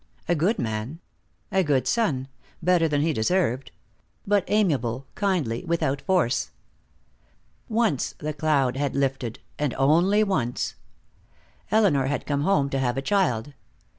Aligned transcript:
A 0.27 0.33
good 0.33 0.57
man. 0.57 0.99
A 1.51 1.61
good 1.63 1.85
son, 1.87 2.27
better 2.63 2.87
than 2.87 3.01
he 3.01 3.13
deserved. 3.13 3.71
But 4.25 4.43
amiable, 4.47 5.05
kindly, 5.13 5.63
without 5.63 6.01
force. 6.01 6.49
Once 7.69 8.13
the 8.17 8.33
cloud 8.33 8.77
had 8.77 8.95
lifted, 8.95 9.37
and 9.59 9.75
only 9.75 10.23
once. 10.23 10.73
Elinor 11.69 12.07
had 12.07 12.25
come 12.25 12.41
home 12.41 12.67
to 12.71 12.79
have 12.79 12.97
a 12.97 13.01
child. 13.03 13.53